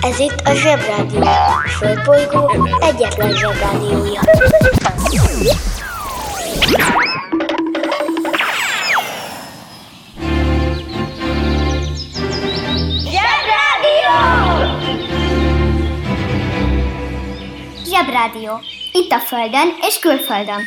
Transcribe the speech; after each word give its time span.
Ez 0.00 0.18
itt 0.18 0.40
a 0.44 0.54
Zsebrádió. 0.54 1.20
A 1.22 1.68
Földbolygó 1.68 2.68
egyetlen 2.80 3.32
Zsebrádiója. 3.32 4.20
Zsebrádió! 13.10 14.16
Zsebrádió. 17.84 18.60
Itt 18.92 19.12
a 19.12 19.18
Földön 19.18 19.68
és 19.80 19.98
külföldön. 19.98 20.62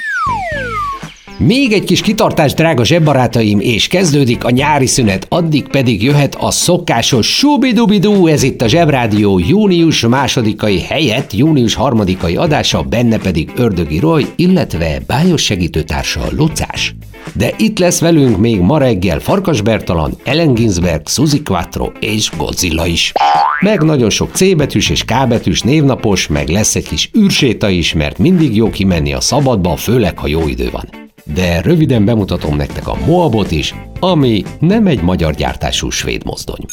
Még 1.39 1.71
egy 1.71 1.83
kis 1.83 2.01
kitartás, 2.01 2.53
drága 2.53 2.85
zsebbarátaim, 2.85 3.59
és 3.59 3.87
kezdődik 3.87 4.43
a 4.43 4.49
nyári 4.49 4.85
szünet, 4.85 5.25
addig 5.29 5.67
pedig 5.67 6.03
jöhet 6.03 6.35
a 6.39 6.51
szokásos 6.51 7.37
subidubidú, 7.37 8.27
ez 8.27 8.43
itt 8.43 8.61
a 8.61 8.67
Zsebrádió 8.67 9.39
június 9.39 10.07
másodikai 10.07 10.79
helyett, 10.79 11.33
június 11.33 11.73
harmadikai 11.73 12.35
adása, 12.35 12.81
benne 12.81 13.17
pedig 13.17 13.51
Ördögi 13.55 13.99
Roy, 13.99 14.25
illetve 14.35 14.99
bájos 15.07 15.43
segítőtársa 15.43 16.21
Lucás. 16.31 16.95
De 17.33 17.53
itt 17.57 17.79
lesz 17.79 17.99
velünk 17.99 18.37
még 18.37 18.59
ma 18.59 18.77
reggel 18.77 19.19
Farkas 19.19 19.61
Bertalan, 19.61 20.17
Ellen 20.23 20.53
Ginsberg, 20.53 21.07
Suzy 21.07 21.41
Quattro 21.41 21.91
és 21.99 22.31
Godzilla 22.37 22.85
is. 22.85 23.11
Meg 23.59 23.81
nagyon 23.81 24.09
sok 24.09 24.35
C 24.35 24.55
betűs 24.55 24.89
és 24.89 25.03
K 25.03 25.27
betűs 25.27 25.61
névnapos, 25.61 26.27
meg 26.27 26.49
lesz 26.49 26.75
egy 26.75 26.87
kis 26.87 27.09
űrséta 27.17 27.69
is, 27.69 27.93
mert 27.93 28.17
mindig 28.17 28.55
jó 28.55 28.69
kimenni 28.69 29.13
a 29.13 29.21
szabadba, 29.21 29.75
főleg 29.75 30.17
ha 30.17 30.27
jó 30.27 30.47
idő 30.47 30.69
van 30.71 30.98
de 31.33 31.61
röviden 31.61 32.05
bemutatom 32.05 32.55
nektek 32.55 32.87
a 32.87 32.97
Moabot 33.05 33.51
is, 33.51 33.75
ami 33.99 34.43
nem 34.59 34.87
egy 34.87 35.01
magyar 35.01 35.33
gyártású 35.33 35.89
svéd 35.89 36.25
mozdony. 36.25 36.65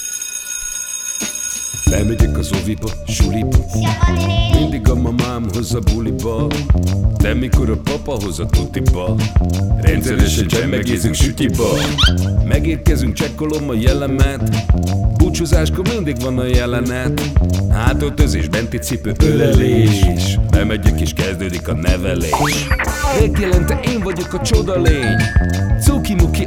Bemegyek 1.91 2.39
az 2.39 2.53
oviba, 2.63 2.91
suliba. 3.07 3.59
Mindig 4.61 4.89
a 4.89 4.95
mamám 4.95 5.47
hoz 5.53 5.75
a 5.75 5.79
buliba. 5.81 6.47
De 7.19 7.35
mikor 7.35 7.71
a 7.71 7.77
papa 7.77 8.17
hoz 8.23 8.41
a 8.41 8.47
tutiba 8.47 9.15
Rendszeresen 9.81 10.47
csemmegézünk 10.47 11.15
sütiba. 11.15 11.69
Megérkezünk, 12.45 13.15
csekkolom 13.15 13.69
a 13.69 13.75
jellemet 13.75 14.57
Búcsúzáskor 15.39 15.89
mindig 15.89 16.21
van 16.21 16.39
a 16.39 16.45
jelenet. 16.45 17.23
Hátöltözés, 17.71 18.49
benti 18.49 18.79
cipő, 18.79 19.13
ölelés. 19.19 20.39
Bemegyek 20.51 21.01
és 21.01 21.13
kezdődik 21.13 21.69
a 21.69 21.75
nevelés. 21.75 22.67
Megjelente 23.21 23.81
én 23.85 24.01
vagyok 24.01 24.33
a 24.33 24.41
csoda 24.41 24.81
lény. 24.81 25.17
Cuki-muki 25.81 26.47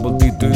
szabad 0.00 0.22
idő 0.22 0.50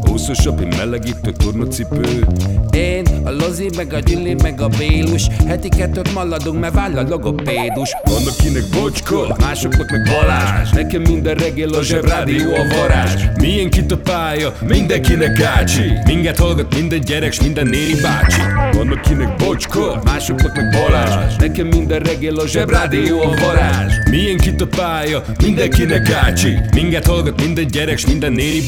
Húszosabb, 0.00 0.60
egy 0.60 0.76
melegítő 0.76 1.32
tornacipő. 1.32 2.26
Én, 2.70 3.04
a 3.24 3.30
Lozi, 3.30 3.70
meg 3.76 3.92
a 3.92 3.98
Gyüli, 3.98 4.34
meg 4.42 4.60
a 4.60 4.68
Bélus. 4.68 5.26
Heti 5.46 5.68
kettőt 5.68 6.14
maladunk, 6.14 6.60
mert 6.60 6.74
váll 6.74 6.98
a 6.98 7.02
logopédus. 7.08 7.96
Van 8.04 8.22
akinek 8.26 8.62
bocska, 8.72 9.36
másoknak 9.40 9.90
meg 9.90 10.02
Balázs. 10.02 10.70
Nekem 10.70 11.02
minden 11.02 11.34
reggel 11.34 11.68
a 11.68 11.82
zsebrádió 11.82 12.54
a 12.54 12.74
varázs. 12.76 13.22
Milyen 13.40 13.70
kit 13.70 13.92
a 13.92 13.96
pálya, 13.96 14.52
mindenkinek 14.66 15.42
ácsi 15.42 15.92
Minket 16.04 16.38
hallgat 16.38 16.74
minden 16.74 17.00
gyerek, 17.00 17.32
s 17.32 17.40
minden 17.40 17.66
néri 17.66 18.00
bácsi. 18.02 18.40
Van 18.72 18.88
akinek 18.88 19.36
bocska, 19.36 20.00
másoknak 20.04 20.56
meg 20.56 20.70
Balázs. 20.70 21.36
Nekem 21.36 21.66
minden 21.66 21.98
reggel 21.98 22.36
a 22.36 22.46
zsebrádió 22.46 23.20
a 23.20 23.34
varázs. 23.40 23.92
Milyen 24.10 24.36
kit 24.36 24.60
a 24.60 24.66
pálya, 24.66 25.22
mindenkinek 25.42 26.10
ácsi 26.10 26.58
Minket 26.74 27.06
hallgat 27.06 27.42
minden 27.42 27.66
gyerek, 27.66 27.98
s 27.98 28.06
minden 28.06 28.32
néri 28.32 28.62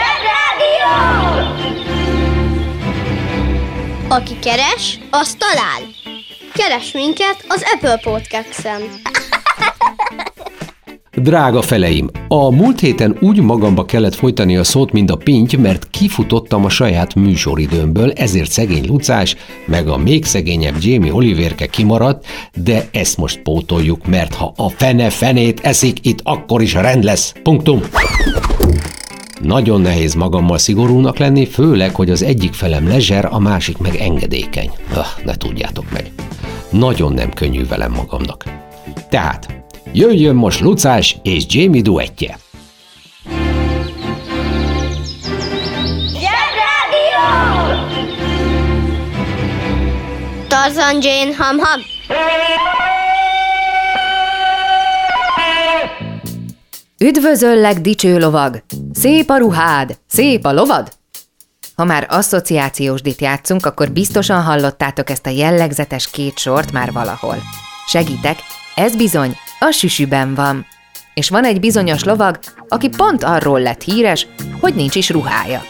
Zsebrádió! 0.00 0.90
Aki 4.08 4.38
keres, 4.38 4.98
az 5.10 5.34
talál. 5.34 5.80
Keres 6.52 6.92
minket 6.92 7.44
az 7.48 7.64
Apple 7.72 7.96
Podcast-en. 7.96 9.09
Drága 11.22 11.62
feleim, 11.62 12.10
a 12.28 12.50
múlt 12.50 12.80
héten 12.80 13.16
úgy 13.20 13.40
magamba 13.40 13.84
kellett 13.84 14.14
folytani 14.14 14.56
a 14.56 14.64
szót, 14.64 14.92
mint 14.92 15.10
a 15.10 15.16
pinty, 15.16 15.56
mert 15.56 15.90
kifutottam 15.90 16.64
a 16.64 16.68
saját 16.68 17.14
műsoridőmből, 17.14 18.12
ezért 18.12 18.50
szegény 18.50 18.86
Lucás, 18.86 19.36
meg 19.66 19.88
a 19.88 19.96
még 19.96 20.24
szegényebb 20.24 20.74
Jamie 20.80 21.14
Oliverke 21.14 21.66
kimaradt, 21.66 22.26
de 22.54 22.88
ezt 22.92 23.16
most 23.16 23.42
pótoljuk, 23.42 24.06
mert 24.06 24.34
ha 24.34 24.52
a 24.56 24.68
fene 24.68 25.10
fenét 25.10 25.60
eszik, 25.60 26.06
itt 26.06 26.20
akkor 26.22 26.62
is 26.62 26.74
rend 26.74 27.04
lesz. 27.04 27.34
Punktum. 27.42 27.80
Nagyon 29.42 29.80
nehéz 29.80 30.14
magammal 30.14 30.58
szigorúnak 30.58 31.18
lenni, 31.18 31.46
főleg, 31.46 31.94
hogy 31.94 32.10
az 32.10 32.22
egyik 32.22 32.52
felem 32.52 32.88
lezser, 32.88 33.28
a 33.30 33.38
másik 33.38 33.78
meg 33.78 33.94
engedékeny. 33.94 34.70
Öh, 34.96 35.24
ne 35.24 35.34
tudjátok 35.34 35.84
meg. 35.92 36.10
Nagyon 36.70 37.12
nem 37.12 37.30
könnyű 37.30 37.66
velem 37.66 37.92
magamnak. 37.92 38.44
Tehát, 39.08 39.59
jöjjön 39.92 40.34
most 40.34 40.60
Lucás 40.60 41.16
és 41.22 41.44
Jamie 41.48 41.82
duettje. 41.82 42.38
Zsebrádió! 46.12 47.24
Tarzan 50.48 50.98
Jane 51.02 51.34
Ham-Ham. 51.36 51.80
Üdvözöllek, 57.04 57.78
dicső 57.78 58.18
lovag! 58.18 58.62
Szép 58.92 59.30
a 59.30 59.36
ruhád, 59.38 59.98
szép 60.06 60.44
a 60.44 60.52
lovad! 60.52 60.88
Ha 61.76 61.84
már 61.84 62.06
asszociációs 62.08 63.02
dit 63.02 63.20
játszunk, 63.20 63.66
akkor 63.66 63.90
biztosan 63.90 64.42
hallottátok 64.42 65.10
ezt 65.10 65.26
a 65.26 65.30
jellegzetes 65.30 66.10
két 66.10 66.38
sort 66.38 66.72
már 66.72 66.92
valahol. 66.92 67.36
Segítek, 67.86 68.36
ez 68.80 68.96
bizony 68.96 69.36
a 69.58 69.70
süsüben 69.70 70.34
van. 70.34 70.66
És 71.14 71.28
van 71.28 71.44
egy 71.44 71.60
bizonyos 71.60 72.04
lovag, 72.04 72.38
aki 72.68 72.88
pont 72.88 73.24
arról 73.24 73.60
lett 73.60 73.82
híres, 73.82 74.26
hogy 74.60 74.74
nincs 74.74 74.94
is 74.94 75.10
ruhája. 75.10 75.62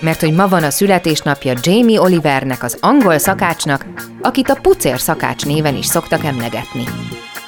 Mert 0.00 0.20
hogy 0.20 0.32
ma 0.32 0.48
van 0.48 0.62
a 0.62 0.70
születésnapja 0.70 1.54
Jamie 1.62 2.00
Olivernek, 2.00 2.62
az 2.62 2.78
angol 2.80 3.18
szakácsnak, 3.18 3.86
akit 4.22 4.50
a 4.50 4.58
pucér 4.62 5.00
szakács 5.00 5.44
néven 5.44 5.76
is 5.76 5.86
szoktak 5.86 6.24
emlegetni. 6.24 6.84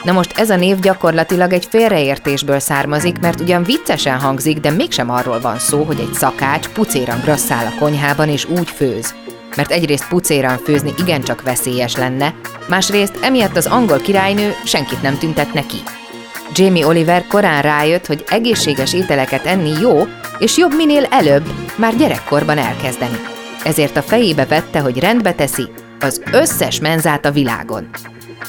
Na 0.03 0.12
most 0.12 0.38
ez 0.38 0.50
a 0.50 0.56
név 0.56 0.78
gyakorlatilag 0.78 1.53
egy 1.53 1.66
félreértésből 1.71 2.59
származik, 2.59 3.19
mert 3.19 3.41
ugyan 3.41 3.62
viccesen 3.62 4.19
hangzik, 4.19 4.60
de 4.60 4.71
mégsem 4.71 5.10
arról 5.10 5.41
van 5.41 5.59
szó, 5.59 5.82
hogy 5.82 6.00
egy 6.00 6.15
szakács 6.15 6.69
pucéran 6.69 7.21
grasszál 7.21 7.66
a 7.66 7.78
konyhában 7.78 8.28
és 8.28 8.44
úgy 8.44 8.71
főz. 8.71 9.15
Mert 9.56 9.70
egyrészt 9.70 10.08
pucéran 10.08 10.58
főzni 10.58 10.92
igencsak 10.98 11.42
veszélyes 11.42 11.96
lenne, 11.96 12.34
másrészt 12.68 13.18
emiatt 13.22 13.56
az 13.56 13.66
angol 13.66 13.98
királynő 13.98 14.54
senkit 14.64 15.02
nem 15.02 15.18
tüntetne 15.18 15.66
ki. 15.66 15.76
Jamie 16.54 16.86
Oliver 16.86 17.26
korán 17.26 17.62
rájött, 17.62 18.06
hogy 18.06 18.24
egészséges 18.28 18.94
ételeket 18.94 19.47
enni 19.47 19.80
jó, 19.80 20.06
és 20.38 20.56
jobb 20.56 20.74
minél 20.76 21.04
előbb, 21.04 21.52
már 21.76 21.97
gyerekkorban 21.97 22.58
elkezdeni. 22.58 23.18
Ezért 23.64 23.97
a 23.97 24.02
fejébe 24.02 24.47
vette, 24.47 24.80
hogy 24.80 24.98
rendbe 24.98 25.32
teszi 25.32 25.68
az 26.00 26.22
összes 26.32 26.80
menzát 26.80 27.24
a 27.24 27.30
világon. 27.30 27.88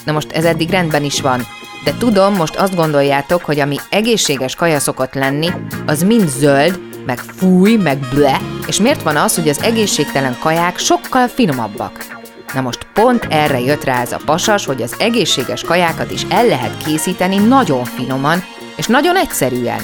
Na 0.05 0.11
most 0.11 0.31
ez 0.31 0.45
eddig 0.45 0.69
rendben 0.69 1.03
is 1.03 1.21
van, 1.21 1.41
de 1.83 1.93
tudom, 1.97 2.35
most 2.35 2.55
azt 2.55 2.75
gondoljátok, 2.75 3.43
hogy 3.43 3.59
ami 3.59 3.75
egészséges 3.89 4.55
kaja 4.55 4.79
szokott 4.79 5.13
lenni, 5.13 5.49
az 5.85 6.03
mind 6.03 6.29
zöld, 6.29 6.79
meg 7.05 7.19
fúj, 7.19 7.75
meg 7.75 7.99
ble, 8.13 8.41
és 8.67 8.79
miért 8.79 9.01
van 9.01 9.15
az, 9.15 9.35
hogy 9.35 9.49
az 9.49 9.61
egészségtelen 9.61 10.37
kaják 10.39 10.77
sokkal 10.77 11.27
finomabbak? 11.27 12.05
Na 12.53 12.61
most 12.61 12.87
pont 12.93 13.27
erre 13.29 13.59
jött 13.59 13.83
rá 13.83 14.01
ez 14.01 14.11
a 14.11 14.19
pasas, 14.25 14.65
hogy 14.65 14.81
az 14.81 14.95
egészséges 14.99 15.63
kajákat 15.63 16.11
is 16.11 16.25
el 16.29 16.45
lehet 16.45 16.83
készíteni 16.83 17.37
nagyon 17.37 17.85
finoman, 17.85 18.43
és 18.75 18.85
nagyon 18.85 19.17
egyszerűen. 19.17 19.81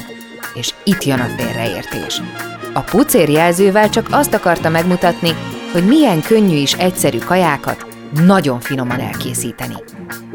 És 0.54 0.74
itt 0.84 1.04
jön 1.04 1.20
a 1.20 1.30
félreértés. 1.38 2.22
A 2.74 2.80
pucér 2.80 3.30
jelzővel 3.30 3.90
csak 3.90 4.08
azt 4.12 4.34
akarta 4.34 4.70
megmutatni, 4.70 5.36
hogy 5.72 5.86
milyen 5.86 6.22
könnyű 6.22 6.56
és 6.56 6.74
egyszerű 6.74 7.18
kajákat 7.18 7.87
nagyon 8.26 8.60
finoman 8.60 9.00
elkészíteni. 9.00 9.76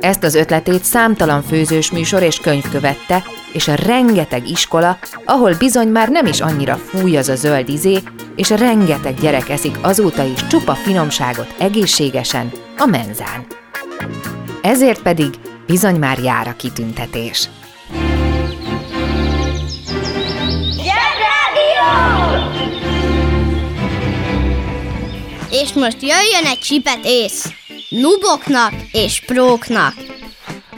Ezt 0.00 0.24
az 0.24 0.34
ötletét 0.34 0.84
számtalan 0.84 1.42
főzős 1.42 1.90
műsor 1.90 2.22
és 2.22 2.38
könyv 2.38 2.70
követte, 2.70 3.24
és 3.52 3.68
a 3.68 3.74
rengeteg 3.74 4.48
iskola, 4.48 4.98
ahol 5.24 5.54
bizony 5.58 5.88
már 5.88 6.08
nem 6.08 6.26
is 6.26 6.40
annyira 6.40 6.74
fúj 6.74 7.16
az 7.16 7.28
a 7.28 7.34
zöld 7.34 7.68
izé, 7.68 7.98
és 8.36 8.50
a 8.50 8.56
rengeteg 8.56 9.20
gyerek 9.20 9.48
eszik 9.48 9.78
azóta 9.80 10.24
is 10.24 10.46
csupa 10.46 10.74
finomságot 10.74 11.54
egészségesen 11.58 12.52
a 12.78 12.86
menzán. 12.86 13.46
Ezért 14.62 15.02
pedig 15.02 15.28
bizony 15.66 15.96
már 15.96 16.18
jár 16.18 16.48
a 16.48 16.56
kitüntetés. 16.56 17.48
És 25.50 25.72
most 25.72 26.02
jöjjön 26.02 26.44
egy 26.44 26.58
csipet 26.58 27.00
ész. 27.04 27.61
Nuboknak 28.00 28.72
és 28.92 29.22
próknak. 29.26 29.94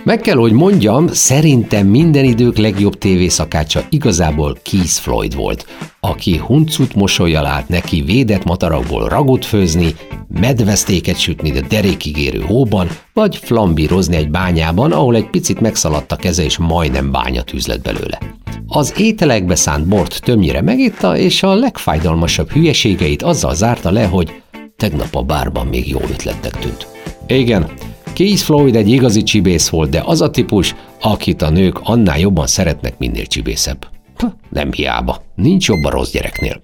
Meg 0.04 0.20
kell, 0.20 0.36
hogy 0.36 0.52
mondjam, 0.52 1.08
szerintem 1.08 1.86
minden 1.86 2.24
idők 2.24 2.56
legjobb 2.56 2.98
tévészakácsa 2.98 3.84
igazából 3.88 4.56
Keith 4.62 4.88
Floyd 4.88 5.34
volt, 5.34 5.66
aki 6.00 6.36
huncut 6.36 6.94
mosolyjal 6.94 7.46
állt 7.46 7.68
neki 7.68 8.02
védett 8.02 8.44
matarakból 8.44 9.08
ragot 9.08 9.44
főzni, 9.44 9.94
medvesztéket 10.28 11.18
sütni 11.18 11.50
de 11.50 11.60
derékig 11.60 12.16
érő 12.16 12.40
hóban, 12.40 12.88
vagy 13.12 13.36
flambírozni 13.36 14.16
egy 14.16 14.30
bányában, 14.30 14.92
ahol 14.92 15.14
egy 15.16 15.30
picit 15.30 15.60
megszaladt 15.60 16.12
a 16.12 16.16
keze 16.16 16.44
és 16.44 16.58
majdnem 16.58 17.10
bányat 17.10 17.66
lett 17.66 17.82
belőle. 17.82 18.18
Az 18.66 18.94
ételekbe 18.96 19.54
szánt 19.54 19.86
bort 19.86 20.20
többnyire 20.22 20.62
megitta, 20.62 21.16
és 21.16 21.42
a 21.42 21.54
legfájdalmasabb 21.54 22.50
hülyeségeit 22.50 23.22
azzal 23.22 23.54
zárta 23.54 23.90
le, 23.90 24.04
hogy 24.04 24.32
tegnap 24.76 25.14
a 25.14 25.22
bárban 25.22 25.66
még 25.66 25.88
jó 25.88 26.00
ötletnek 26.00 26.58
tűnt. 26.58 26.93
Igen, 27.26 27.70
Keith 28.12 28.42
Floyd 28.42 28.76
egy 28.76 28.88
igazi 28.88 29.22
csibész 29.22 29.68
volt, 29.68 29.90
de 29.90 30.02
az 30.04 30.20
a 30.20 30.30
típus, 30.30 30.74
akit 31.00 31.42
a 31.42 31.50
nők 31.50 31.80
annál 31.82 32.18
jobban 32.18 32.46
szeretnek, 32.46 32.98
minél 32.98 33.26
csibészebb. 33.26 33.86
Nem 34.48 34.72
hiába, 34.72 35.22
nincs 35.34 35.68
jobb 35.68 35.84
a 35.84 35.90
rossz 35.90 36.10
gyereknél. 36.10 36.62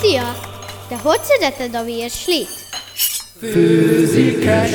Szia! 0.00 0.36
Te 0.88 0.96
hogy 1.02 1.20
szereted 1.22 1.74
a 1.74 1.84
virslit? 1.84 2.48
Főzike 3.38 4.68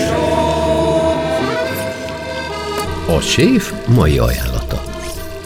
A 3.07 3.19
séf 3.21 3.73
mai 3.87 4.17
ajánlata. 4.17 4.83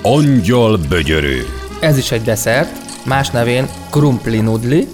Angyal 0.01 0.79
bögyörő. 0.89 1.62
Ez 1.83 1.97
is 1.97 2.11
egy 2.11 2.21
desszert, 2.21 2.69
más 3.05 3.29
nevén 3.29 3.69
krumpli 3.89 4.39
nudli, 4.39 4.87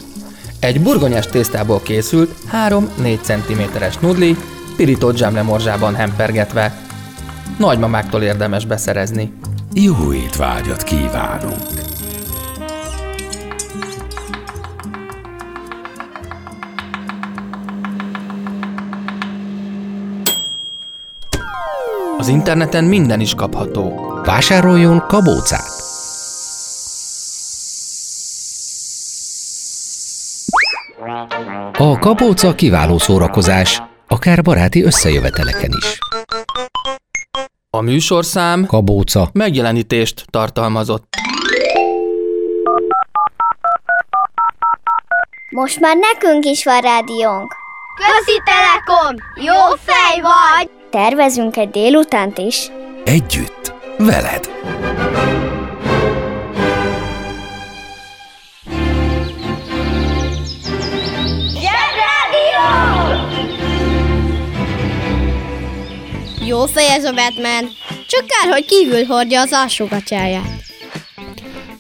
egy 0.59 0.81
burgonyás 0.81 1.27
tésztából 1.27 1.81
készült 1.81 2.35
3-4 2.67 3.21
cm-es 3.21 3.97
nudli, 3.97 4.37
pirított 4.75 5.15
zsemlemorzsában 5.15 5.95
hempergetve. 5.95 6.77
Nagymamáktól 7.57 8.21
érdemes 8.21 8.65
beszerezni. 8.65 9.33
Jó 9.73 10.13
étvágyat 10.13 10.83
kívánunk! 10.83 11.61
Az 22.17 22.27
interneten 22.27 22.83
minden 22.83 23.19
is 23.19 23.35
kapható. 23.35 24.11
Vásároljon 24.23 25.03
kabócát! 25.07 25.78
A 31.81 31.99
kabóca 31.99 32.55
kiváló 32.55 32.97
szórakozás, 32.97 33.81
akár 34.07 34.41
baráti 34.41 34.83
összejöveteleken 34.83 35.69
is. 35.77 35.97
A 37.69 37.81
műsorszám 37.81 38.65
Kabóca. 38.65 39.29
megjelenítést 39.33 40.25
tartalmazott. 40.29 41.13
Most 45.49 45.79
már 45.79 45.95
nekünk 46.13 46.45
is 46.45 46.63
van 46.63 46.81
rádiónk. 46.81 47.55
Közi 47.95 48.41
Telekom! 48.45 49.15
Jó 49.35 49.75
fej 49.85 50.21
vagy! 50.21 50.69
Tervezünk 50.89 51.57
egy 51.57 51.69
délutánt 51.69 52.37
is. 52.37 52.71
Együtt, 53.05 53.73
veled! 53.97 54.49
Jó 66.49 66.65
fej 66.65 66.87
ez 66.87 67.03
a 67.03 67.13
Batman, 67.13 67.69
csak 68.07 68.25
kár, 68.27 68.53
hogy 68.53 68.65
kívül 68.65 69.05
hordja 69.05 69.41
az 69.41 69.49
alsógatyáját. 69.51 70.61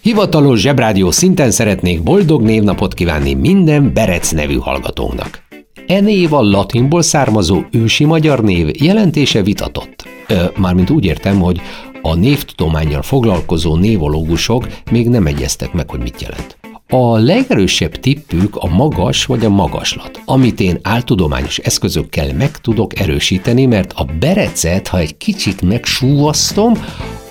Hivatalos 0.01 0.59
zsebrádió 0.59 1.11
szinten 1.11 1.51
szeretnék 1.51 2.03
boldog 2.03 2.41
névnapot 2.41 2.93
kívánni 2.93 3.33
minden 3.33 3.93
Berec 3.93 4.31
nevű 4.31 4.57
hallgatónknak. 4.57 5.43
E 5.87 5.99
név 5.99 6.33
a 6.33 6.41
latinból 6.41 7.01
származó 7.01 7.61
ősi 7.71 8.05
magyar 8.05 8.43
név 8.43 8.83
jelentése 8.83 9.41
vitatott. 9.41 10.07
Ö, 10.27 10.43
mármint 10.57 10.89
úgy 10.89 11.05
értem, 11.05 11.39
hogy 11.39 11.61
a 12.01 12.15
névtudományjal 12.15 13.01
foglalkozó 13.01 13.75
névológusok 13.75 14.67
még 14.91 15.07
nem 15.09 15.25
egyeztek 15.25 15.73
meg, 15.73 15.89
hogy 15.89 15.99
mit 15.99 16.21
jelent. 16.21 16.58
A 16.91 17.17
legerősebb 17.17 17.95
tippük 17.95 18.55
a 18.55 18.67
magas 18.67 19.25
vagy 19.25 19.45
a 19.45 19.49
magaslat, 19.49 20.21
amit 20.25 20.59
én 20.59 20.79
áltudományos 20.83 21.57
eszközökkel 21.57 22.33
meg 22.33 22.57
tudok 22.57 22.99
erősíteni, 22.99 23.65
mert 23.65 23.93
a 23.95 24.05
berecet, 24.19 24.87
ha 24.87 24.97
egy 24.97 25.17
kicsit 25.17 25.61
megsúvasztom, 25.61 26.73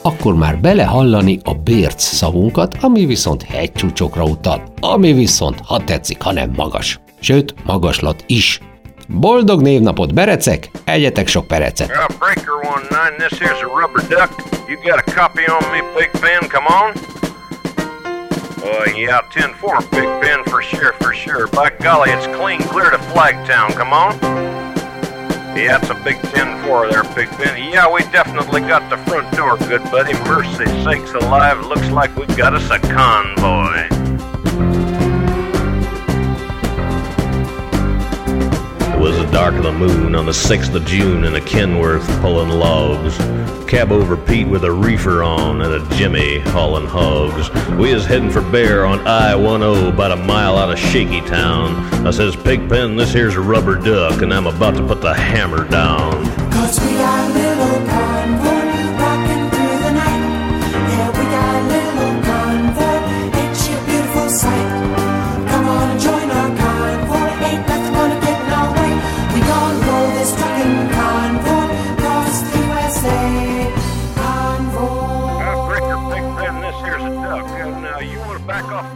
akkor 0.03 0.35
már 0.35 0.59
belehallani 0.59 1.39
a 1.45 1.55
bérc 1.55 2.03
szavunkat, 2.03 2.77
ami 2.81 3.07
viszont 3.07 3.43
hegycsúcsokra 3.43 4.23
utal, 4.23 4.63
ami 4.81 5.13
viszont, 5.13 5.61
ha 5.67 5.85
tetszik, 5.85 6.23
ha 6.23 6.33
nem 6.33 6.51
magas. 6.57 7.01
Sőt, 7.21 7.55
magaslat 7.65 8.25
is. 8.27 8.61
Boldog 9.09 9.63
névnapot, 9.63 10.15
berecek! 10.15 10.71
Egyetek 10.85 11.27
sok 11.27 11.47
perecet! 11.47 11.91
Breaker. 15.95 17.18
Uh, 18.63 18.85
yeah, 18.97 19.23
10-4, 19.31 19.91
Big 19.91 20.21
Ben, 20.21 20.45
for 20.45 20.63
sure, 20.63 20.93
for 20.95 21.15
sure. 21.15 21.47
By 21.49 21.71
golly, 21.71 22.11
it's 22.11 22.27
clean 22.37 22.61
clear 22.61 22.91
to 22.91 22.99
Flagtown. 22.99 23.71
Come 23.73 23.93
on. 23.93 24.19
Yeah, 25.57 25.79
it's 25.79 25.91
a 25.91 25.95
big 25.95 26.17
10-4 26.17 26.91
there, 26.91 27.05
Big 27.15 27.31
Ben. 27.39 27.73
Yeah, 27.73 27.93
we 27.93 28.03
definitely 28.13 28.61
got 28.63 28.89
the 28.91 28.97
front 29.11 29.35
door, 29.37 29.57
good 29.57 29.83
buddy. 29.91 30.13
Mercy 30.25 30.67
sakes 30.85 31.13
alive, 31.15 31.65
looks 31.67 31.89
like 31.91 32.15
we 32.17 32.27
got 32.37 32.55
us 32.55 32.71
a 32.71 32.79
convoy. 32.79 34.08
Was 39.09 39.17
the 39.17 39.33
dark 39.33 39.55
of 39.55 39.63
the 39.63 39.73
moon 39.73 40.15
on 40.15 40.27
the 40.27 40.33
6th 40.33 40.75
of 40.75 40.85
June 40.85 41.25
in 41.25 41.35
a 41.35 41.41
Kenworth 41.41 42.07
pulling 42.21 42.51
logs. 42.51 43.17
Cab 43.67 43.91
over 43.91 44.19
Pete 44.19 44.47
with 44.47 44.65
a 44.65 44.71
reefer 44.71 45.23
on 45.23 45.63
and 45.63 45.73
a 45.73 45.97
Jimmy 45.97 46.41
hauling 46.41 46.87
hogs. 46.87 47.49
We 47.79 47.91
is 47.91 48.05
heading 48.05 48.29
for 48.29 48.43
Bear 48.43 48.85
on 48.85 48.99
I-10 49.07 49.89
about 49.89 50.13
a 50.13 50.17
mile 50.17 50.59
out 50.59 50.71
of 50.71 50.79
Shaky 50.79 51.23
Town. 51.23 51.75
I 52.07 52.11
says, 52.11 52.37
Pigpen, 52.37 52.97
this 52.97 53.15
here's 53.15 53.35
a 53.35 53.41
rubber 53.41 53.77
duck 53.77 54.21
and 54.21 54.33
I'm 54.35 54.47
about 54.47 54.77
to 54.77 54.87
put 54.87 55.01
the 55.01 55.15
hammer 55.15 55.67
down. 55.67 56.25
Cause 56.53 56.79
we 56.79 56.93
got 56.93 57.33
little 57.33 57.87
convoy 57.89 58.58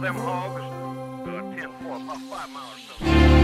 them 0.03 0.15
hogs? 0.15 0.61
10-4, 1.23 2.01
about 2.01 2.17
five 2.29 2.49
miles 2.49 2.73
or 2.73 2.77
so. 2.77 3.43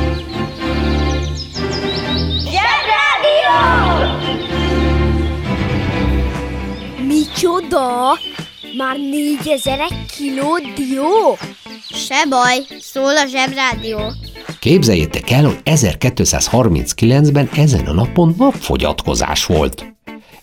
Micsoda? 7.08 8.18
Már 8.78 8.98
négyezer 8.98 9.88
kiló 10.18 10.58
dió? 10.76 11.38
Se 11.94 12.26
baj, 12.30 12.58
szól 12.80 13.18
a 13.18 13.26
zsebrádió. 13.26 14.00
Képzeljétek 14.60 15.30
el, 15.30 15.46
hogy 15.46 15.60
1239-ben 15.66 17.50
ezen 17.56 17.86
a 17.86 17.94
napon 17.94 18.36
napfogyatkozás 18.38 19.46
volt. 19.46 19.86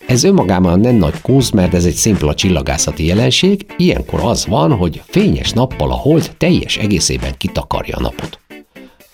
Ez 0.06 0.25
önmagában 0.25 0.80
nem 0.80 0.94
nagy 0.94 1.20
kunst, 1.20 1.52
mert 1.52 1.75
ez 1.75 1.84
egy 1.84 1.94
szimpla 1.94 2.34
csillagászati 2.34 3.06
jelenség, 3.06 3.66
ilyenkor 3.76 4.20
az 4.22 4.46
van, 4.46 4.72
hogy 4.72 5.02
fényes 5.06 5.52
nappal 5.52 5.90
a 5.90 5.94
hold 5.94 6.34
teljes 6.38 6.76
egészében 6.76 7.34
kitakarja 7.38 7.96
a 7.96 8.00
napot. 8.00 8.40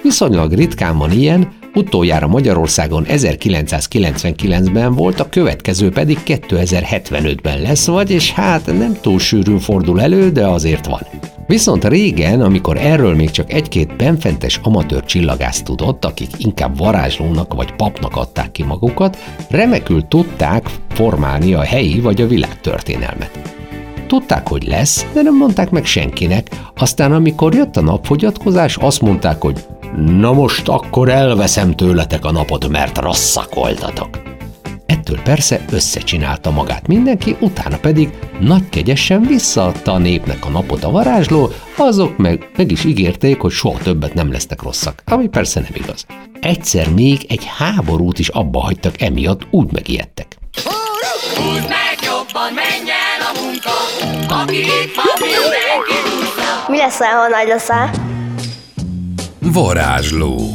Viszonylag 0.02 0.52
ritkán 0.52 0.98
van 0.98 1.12
ilyen, 1.12 1.52
utoljára 1.74 2.26
Magyarországon 2.26 3.04
1999-ben 3.08 4.94
volt, 4.94 5.20
a 5.20 5.28
következő 5.28 5.88
pedig 5.88 6.18
2075-ben 6.26 7.60
lesz, 7.60 7.86
vagyis 7.86 8.32
hát 8.32 8.66
nem 8.66 8.98
túl 9.00 9.18
sűrűn 9.18 9.58
fordul 9.58 10.00
elő, 10.00 10.30
de 10.30 10.46
azért 10.46 10.86
van. 10.86 11.00
Viszont 11.46 11.84
régen, 11.84 12.40
amikor 12.40 12.76
erről 12.76 13.14
még 13.14 13.30
csak 13.30 13.52
egy-két 13.52 13.96
benfentes 13.96 14.60
amatőr 14.62 15.04
csillagász 15.04 15.62
tudott, 15.62 16.04
akik 16.04 16.30
inkább 16.38 16.78
varázslónak 16.78 17.54
vagy 17.54 17.72
papnak 17.74 18.16
adták 18.16 18.52
ki 18.52 18.62
magukat, 18.62 19.18
remekül 19.50 20.08
tudták 20.08 20.70
formálni 20.88 21.54
a 21.54 21.62
helyi 21.62 22.00
vagy 22.00 22.20
a 22.20 22.26
világtörténelmet. 22.26 23.60
Tudták, 24.06 24.48
hogy 24.48 24.66
lesz, 24.66 25.06
de 25.12 25.22
nem 25.22 25.36
mondták 25.36 25.70
meg 25.70 25.84
senkinek, 25.84 26.48
aztán 26.76 27.12
amikor 27.12 27.54
jött 27.54 27.76
a 27.76 27.80
napfogyatkozás, 27.80 28.76
azt 28.76 29.00
mondták, 29.00 29.40
hogy 29.40 29.64
na 29.96 30.32
most 30.32 30.68
akkor 30.68 31.08
elveszem 31.08 31.74
tőletek 31.74 32.24
a 32.24 32.32
napot, 32.32 32.68
mert 32.68 32.98
rosszak 32.98 33.54
voltatok. 33.54 34.08
Ettől 34.86 35.20
persze 35.20 35.64
összecsinálta 35.70 36.50
magát 36.50 36.86
mindenki, 36.86 37.36
utána 37.40 37.76
pedig 37.76 38.10
nagy 38.40 38.68
kegyesen 38.68 39.20
visszaadta 39.20 39.92
a 39.92 39.98
népnek 39.98 40.44
a 40.44 40.48
napot 40.48 40.84
a 40.84 40.90
varázsló, 40.90 41.50
azok 41.76 42.16
meg, 42.16 42.50
meg 42.56 42.70
is 42.70 42.84
ígérték, 42.84 43.40
hogy 43.40 43.50
soha 43.50 43.78
többet 43.78 44.14
nem 44.14 44.32
lesznek 44.32 44.62
rosszak, 44.62 45.02
ami 45.06 45.28
persze 45.28 45.60
nem 45.60 45.72
igaz. 45.74 46.06
Egyszer 46.40 46.92
még 46.92 47.26
egy 47.28 47.44
háborút 47.56 48.18
is 48.18 48.28
abba 48.28 48.60
hagytak 48.60 49.00
emiatt, 49.00 49.46
úgy 49.50 49.72
megijedtek. 49.72 50.36
Húzd 51.34 51.68
meg 51.68 51.98
jobban, 52.02 52.52
menj 52.54 52.90
el 52.90 53.26
a 53.28 53.40
munka, 53.42 53.70
aki 54.34 54.56
itt 54.56 54.94
van, 54.94 55.18
mindenki. 55.20 55.94
Mi 56.68 56.76
leszel, 56.76 57.16
ha 57.16 57.28
nagy 57.28 57.48
leszel? 57.48 57.90
Varázsló. 59.50 60.54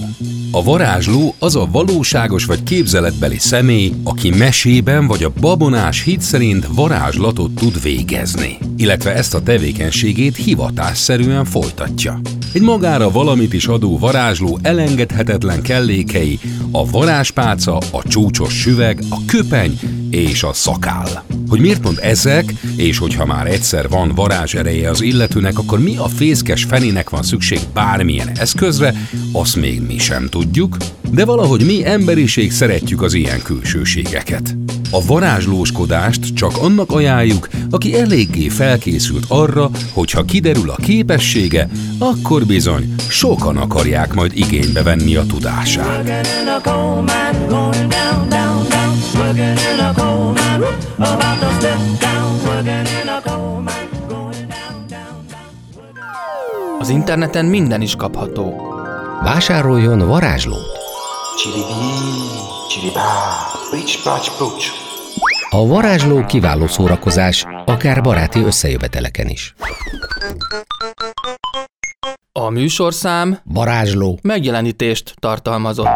A 0.51 0.63
varázsló 0.63 1.35
az 1.39 1.55
a 1.55 1.67
valóságos 1.71 2.45
vagy 2.45 2.63
képzeletbeli 2.63 3.37
személy, 3.37 3.91
aki 4.03 4.29
mesében 4.29 5.07
vagy 5.07 5.23
a 5.23 5.31
babonás 5.39 6.03
hit 6.03 6.21
szerint 6.21 6.67
varázslatot 6.75 7.51
tud 7.51 7.81
végezni, 7.81 8.57
illetve 8.77 9.13
ezt 9.15 9.33
a 9.33 9.41
tevékenységét 9.41 10.35
hivatásszerűen 10.35 11.45
folytatja. 11.45 12.19
Egy 12.53 12.61
magára 12.61 13.11
valamit 13.11 13.53
is 13.53 13.67
adó 13.67 13.97
varázsló 13.97 14.59
elengedhetetlen 14.61 15.61
kellékei 15.61 16.39
a 16.71 16.89
varázspálca, 16.89 17.77
a 17.77 18.03
csúcsos 18.07 18.53
süveg, 18.53 18.99
a 19.09 19.25
köpeny 19.25 19.79
és 20.09 20.43
a 20.43 20.53
szakál. 20.53 21.23
Hogy 21.49 21.59
miért 21.59 21.81
pont 21.81 21.97
ezek, 21.97 22.53
és 22.75 22.97
hogyha 22.97 23.25
már 23.25 23.47
egyszer 23.47 23.89
van 23.89 24.11
varázsereje 24.15 24.89
az 24.89 25.01
illetőnek, 25.01 25.57
akkor 25.57 25.79
mi 25.79 25.97
a 25.97 26.07
fészkes 26.07 26.63
fenének 26.63 27.09
van 27.09 27.23
szükség 27.23 27.59
bármilyen 27.73 28.29
eszközre, 28.35 28.93
azt 29.31 29.55
még 29.55 29.81
mi 29.81 29.97
sem 29.97 30.27
tudjuk, 30.29 30.77
de 31.11 31.25
valahogy 31.25 31.65
mi 31.65 31.85
emberiség 31.85 32.51
szeretjük 32.51 33.01
az 33.01 33.13
ilyen 33.13 33.41
külsőségeket. 33.41 34.55
A 34.91 35.05
varázslóskodást 35.05 36.33
csak 36.33 36.57
annak 36.57 36.91
ajánljuk, 36.91 37.47
aki 37.69 37.99
eléggé 37.99 38.47
felkészült 38.47 39.25
arra, 39.27 39.69
hogy 39.93 40.11
ha 40.11 40.23
kiderül 40.23 40.69
a 40.69 40.75
képessége, 40.75 41.69
akkor 41.97 42.45
bizony 42.45 42.95
sokan 43.09 43.57
akarják 43.57 44.13
majd 44.13 44.31
igénybe 44.35 44.83
venni 44.83 45.15
a 45.15 45.25
tudását. 45.25 46.09
About 50.99 51.39
to 51.39 51.49
step 51.59 51.79
down. 51.99 52.45
Working 52.45 52.87
in 53.01 53.09
a 53.09 53.21
coal 53.21 53.61
mine, 53.61 53.89
going 54.07 54.47
down, 54.47 54.87
down, 54.87 55.25
down. 55.27 56.79
Az 56.79 56.89
interneten 56.89 57.45
minden 57.45 57.81
is 57.81 57.95
kapható. 57.95 58.75
Vásároljon 59.23 60.07
varázslót! 60.07 60.77
A 65.49 65.67
varázsló 65.67 66.25
kiváló 66.25 66.67
szórakozás, 66.67 67.45
akár 67.65 68.01
baráti 68.01 68.43
összejöveteleken 68.43 69.27
is. 69.27 69.55
A 72.31 72.49
műsorszám 72.49 73.39
Varázsló 73.43 74.19
megjelenítést 74.21 75.13
tartalmazott. 75.19 75.87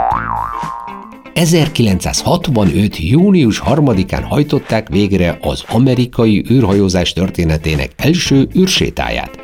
1965. 1.33 2.97
június 2.97 3.61
3-án 3.65 4.23
hajtották 4.27 4.87
végre 4.89 5.37
az 5.41 5.63
amerikai 5.67 6.45
űrhajózás 6.51 7.13
történetének 7.13 7.91
első 7.95 8.47
űrsétáját. 8.57 9.39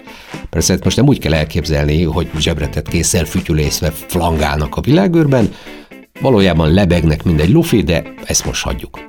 Persze 0.49 0.73
ezt 0.73 0.83
most 0.83 0.95
nem 0.95 1.07
úgy 1.07 1.19
kell 1.19 1.33
elképzelni, 1.33 2.03
hogy 2.03 2.29
zsebretet 2.39 2.87
késszel 2.87 3.25
fütyülészve 3.25 3.91
flangálnak 3.91 4.75
a 4.75 4.81
világűrben, 4.81 5.53
valójában 6.21 6.73
lebegnek, 6.73 7.23
mint 7.23 7.41
egy 7.41 7.51
lufi, 7.51 7.81
de 7.81 8.03
ezt 8.25 8.45
most 8.45 8.63
hagyjuk. 8.63 8.99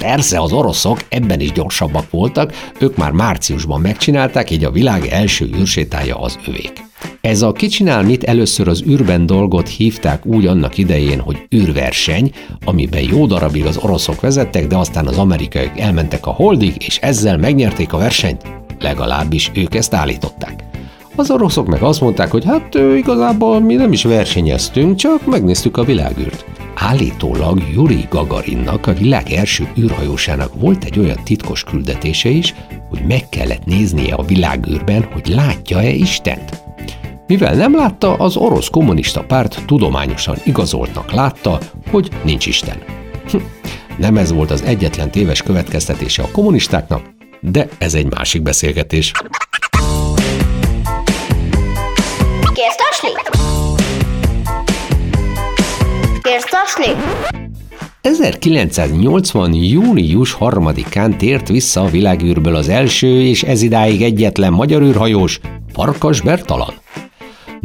Persze 0.00 0.40
az 0.40 0.52
oroszok 0.52 1.04
ebben 1.08 1.40
is 1.40 1.52
gyorsabbak 1.52 2.10
voltak, 2.10 2.52
ők 2.80 2.96
már 2.96 3.10
márciusban 3.10 3.80
megcsinálták, 3.80 4.50
így 4.50 4.64
a 4.64 4.70
világ 4.70 5.06
első 5.06 5.50
űrsétája 5.58 6.20
az 6.20 6.38
övék. 6.46 6.87
Ez 7.28 7.42
a 7.42 7.52
kicsinál 7.52 8.02
mit 8.02 8.24
először 8.24 8.68
az 8.68 8.82
űrben 8.86 9.26
dolgot 9.26 9.68
hívták 9.68 10.26
úgy 10.26 10.46
annak 10.46 10.78
idején, 10.78 11.20
hogy 11.20 11.36
űrverseny, 11.54 12.30
amiben 12.64 13.02
jó 13.02 13.26
darabig 13.26 13.64
az 13.64 13.76
oroszok 13.76 14.20
vezettek, 14.20 14.66
de 14.66 14.76
aztán 14.76 15.06
az 15.06 15.18
amerikaiak 15.18 15.78
elmentek 15.78 16.26
a 16.26 16.30
holdig, 16.30 16.74
és 16.78 16.98
ezzel 16.98 17.36
megnyerték 17.36 17.92
a 17.92 17.98
versenyt. 17.98 18.42
Legalábbis 18.80 19.50
ők 19.54 19.74
ezt 19.74 19.94
állították. 19.94 20.64
Az 21.16 21.30
oroszok 21.30 21.66
meg 21.66 21.82
azt 21.82 22.00
mondták, 22.00 22.30
hogy 22.30 22.44
hát 22.44 22.74
igazából 22.96 23.60
mi 23.60 23.74
nem 23.74 23.92
is 23.92 24.02
versenyeztünk, 24.02 24.96
csak 24.96 25.26
megnéztük 25.26 25.76
a 25.76 25.84
világűrt. 25.84 26.44
Állítólag 26.74 27.62
Yuri 27.74 28.06
Gagarinnak, 28.10 28.86
a 28.86 28.94
világ 28.94 29.32
első 29.32 29.68
űrhajósának 29.78 30.60
volt 30.60 30.84
egy 30.84 30.98
olyan 30.98 31.18
titkos 31.24 31.64
küldetése 31.64 32.28
is, 32.28 32.54
hogy 32.88 33.00
meg 33.08 33.28
kellett 33.28 33.64
néznie 33.64 34.14
a 34.14 34.22
világűrben, 34.22 35.08
hogy 35.12 35.26
látja-e 35.26 35.90
Istent. 35.90 36.66
Mivel 37.28 37.54
nem 37.54 37.76
látta, 37.76 38.14
az 38.14 38.36
orosz 38.36 38.68
kommunista 38.68 39.24
párt 39.24 39.62
tudományosan 39.66 40.36
igazoltnak 40.44 41.12
látta, 41.12 41.58
hogy 41.90 42.08
nincs 42.22 42.46
Isten. 42.46 42.82
Hm, 43.30 43.36
Nem 43.98 44.16
ez 44.16 44.32
volt 44.32 44.50
az 44.50 44.62
egyetlen 44.62 45.10
téves 45.10 45.42
következtetése 45.42 46.22
a 46.22 46.28
kommunistáknak, 46.32 47.02
de 47.40 47.68
ez 47.78 47.94
egy 47.94 48.10
másik 48.10 48.42
beszélgetés. 48.42 49.12
Kérsz 56.22 56.46
taslit? 56.50 57.00
1980. 58.00 59.54
június 59.54 60.36
3-án 60.40 61.16
tért 61.16 61.48
vissza 61.48 61.80
a 61.80 61.88
világűrből 61.88 62.54
az 62.54 62.68
első 62.68 63.22
és 63.22 63.42
ez 63.42 63.62
idáig 63.62 64.02
egyetlen 64.02 64.52
magyar 64.52 64.82
űrhajós, 64.82 65.40
Farkas 65.72 66.20
Bertalan. 66.20 66.74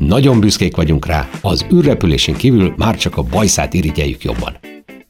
Nagyon 0.07 0.39
büszkék 0.39 0.75
vagyunk 0.75 1.05
rá, 1.05 1.29
az 1.41 1.65
űrrepülésén 1.73 2.35
kívül 2.35 2.73
már 2.77 2.97
csak 2.97 3.17
a 3.17 3.21
bajszát 3.21 3.73
irigyeljük 3.73 4.23
jobban. 4.23 4.57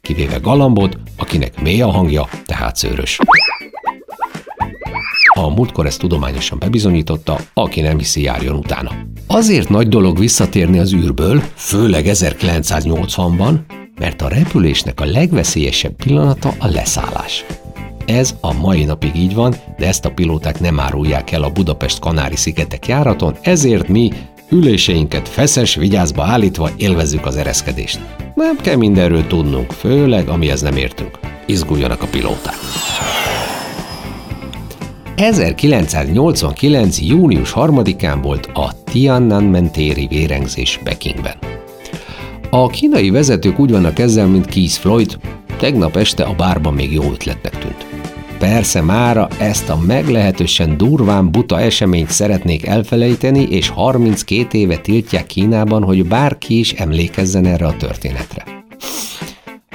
Kivéve 0.00 0.36
Galambot, 0.36 0.98
akinek 1.16 1.62
mély 1.62 1.82
a 1.82 1.90
hangja, 1.90 2.28
tehát 2.46 2.76
szőrös. 2.76 3.18
A 5.34 5.48
múltkor 5.48 5.86
ezt 5.86 5.98
tudományosan 5.98 6.58
bebizonyította, 6.58 7.38
aki 7.54 7.80
nem 7.80 7.98
hiszi, 7.98 8.22
járjon 8.22 8.56
utána. 8.56 8.90
Azért 9.26 9.68
nagy 9.68 9.88
dolog 9.88 10.18
visszatérni 10.18 10.78
az 10.78 10.94
űrből, 10.94 11.42
főleg 11.54 12.04
1980-ban, 12.06 13.54
mert 13.98 14.22
a 14.22 14.28
repülésnek 14.28 15.00
a 15.00 15.04
legveszélyesebb 15.04 15.92
pillanata 15.92 16.54
a 16.58 16.66
leszállás. 16.66 17.44
Ez 18.06 18.34
a 18.40 18.52
mai 18.52 18.84
napig 18.84 19.16
így 19.16 19.34
van, 19.34 19.54
de 19.78 19.86
ezt 19.86 20.04
a 20.04 20.10
pilóták 20.10 20.60
nem 20.60 20.80
árulják 20.80 21.32
el 21.32 21.42
a 21.42 21.50
Budapest-Kanári-szigetek 21.50 22.86
járaton, 22.86 23.36
ezért 23.42 23.88
mi 23.88 24.10
üléseinket 24.50 25.28
feszes 25.28 25.74
vigyázba 25.74 26.24
állítva 26.24 26.70
élvezzük 26.76 27.26
az 27.26 27.36
ereszkedést. 27.36 28.00
Nem 28.34 28.56
kell 28.56 28.76
mindenről 28.76 29.26
tudnunk, 29.26 29.72
főleg 29.72 30.28
amihez 30.28 30.60
nem 30.60 30.76
értünk. 30.76 31.18
Izguljanak 31.46 32.02
a 32.02 32.06
pilóták. 32.06 32.54
1989. 35.16 37.00
június 37.00 37.52
3-án 37.54 38.18
volt 38.22 38.46
a 38.46 38.72
Tiananmen 38.84 39.70
téri 39.72 40.06
vérengzés 40.06 40.80
Pekingben. 40.84 41.34
A 42.50 42.66
kínai 42.66 43.10
vezetők 43.10 43.58
úgy 43.58 43.70
vannak 43.70 43.98
ezzel, 43.98 44.26
mint 44.26 44.46
Keith 44.46 44.72
Floyd, 44.72 45.18
tegnap 45.58 45.96
este 45.96 46.24
a 46.24 46.34
bárban 46.34 46.74
még 46.74 46.92
jó 46.92 47.02
ötletnek. 47.12 47.53
Persze 48.44 48.80
mára 48.80 49.28
ezt 49.38 49.68
a 49.68 49.78
meglehetősen 49.86 50.76
durván 50.76 51.30
buta 51.30 51.60
eseményt 51.60 52.10
szeretnék 52.10 52.66
elfelejteni, 52.66 53.42
és 53.42 53.68
32 53.68 54.58
éve 54.58 54.76
tiltják 54.76 55.26
Kínában, 55.26 55.82
hogy 55.82 56.06
bárki 56.06 56.58
is 56.58 56.72
emlékezzen 56.72 57.46
erre 57.46 57.66
a 57.66 57.76
történetre. 57.76 58.44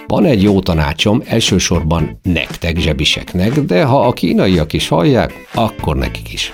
Van 0.07 0.25
egy 0.25 0.43
jó 0.43 0.59
tanácsom, 0.59 1.21
elsősorban 1.25 2.19
nektek 2.23 2.77
zsebiseknek, 2.77 3.59
de 3.59 3.83
ha 3.83 4.07
a 4.07 4.13
kínaiak 4.13 4.73
is 4.73 4.87
hallják, 4.87 5.33
akkor 5.53 5.95
nekik 5.95 6.33
is. 6.33 6.51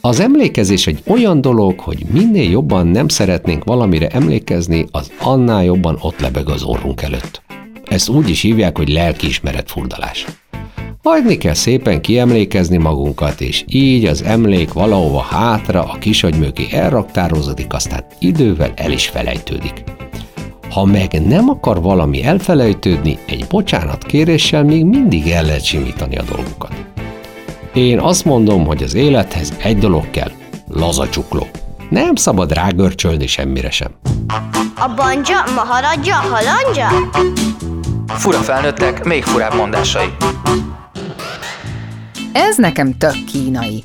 Az 0.00 0.20
emlékezés 0.20 0.86
egy 0.86 1.02
olyan 1.06 1.40
dolog, 1.40 1.80
hogy 1.80 2.04
minél 2.12 2.50
jobban 2.50 2.86
nem 2.86 3.08
szeretnénk 3.08 3.64
valamire 3.64 4.08
emlékezni, 4.08 4.86
az 4.90 5.12
annál 5.20 5.64
jobban 5.64 5.98
ott 6.00 6.20
lebeg 6.20 6.48
az 6.48 6.62
orrunk 6.62 7.02
előtt. 7.02 7.42
Ezt 7.84 8.08
úgy 8.08 8.28
is 8.28 8.40
hívják, 8.40 8.76
hogy 8.76 8.88
lelkiismeret 8.88 9.70
furdalás. 9.70 10.26
Hagyni 11.02 11.36
kell 11.36 11.54
szépen 11.54 12.00
kiemlékezni 12.00 12.76
magunkat, 12.76 13.40
és 13.40 13.64
így 13.66 14.04
az 14.04 14.22
emlék 14.22 14.72
valahova 14.72 15.20
hátra 15.20 15.82
a 15.82 15.98
kisagymögé 15.98 16.68
elraktározódik, 16.72 17.72
aztán 17.72 18.04
idővel 18.18 18.72
el 18.76 18.90
is 18.90 19.08
felejtődik. 19.08 19.84
Ha 20.70 20.84
meg 20.84 21.26
nem 21.26 21.48
akar 21.48 21.82
valami 21.82 22.24
elfelejtődni, 22.24 23.18
egy 23.26 23.46
bocsánat 23.48 24.04
kéréssel 24.04 24.64
még 24.64 24.84
mindig 24.84 25.30
el 25.30 25.44
lehet 25.44 25.64
simítani 25.64 26.16
a 26.16 26.22
dolgokat. 26.22 26.84
Én 27.74 27.98
azt 27.98 28.24
mondom, 28.24 28.66
hogy 28.66 28.82
az 28.82 28.94
élethez 28.94 29.56
egy 29.62 29.78
dolog 29.78 30.10
kell, 30.10 30.30
laza 30.68 31.08
csukló. 31.08 31.46
Nem 31.90 32.14
szabad 32.14 32.52
rágörcsölni 32.52 33.26
semmire 33.26 33.70
sem. 33.70 33.90
A 34.76 34.94
banja, 34.96 35.38
maharadja, 35.54 36.14
halandja? 36.14 36.88
Fura 38.06 38.38
felnőttek, 38.38 39.04
még 39.04 39.22
furább 39.22 39.54
mondásai. 39.54 40.08
Ez 42.32 42.56
nekem 42.56 42.98
tök 42.98 43.24
kínai. 43.26 43.82